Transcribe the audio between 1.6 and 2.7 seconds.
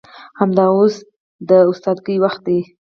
استادګۍ وخت دى.